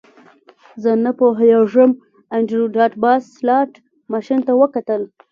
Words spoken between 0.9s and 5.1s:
نه پوهیږم انډریو ډاټ باس سلاټ ماشین ته وکتل